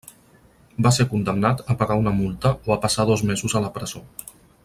[0.87, 4.05] Va ser condemnat a pagar una multa o a passar dos mesos a la presó.